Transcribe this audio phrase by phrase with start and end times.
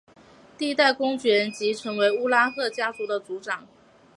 [0.57, 3.67] 第一代公爵即成为乌拉赫家族的族长。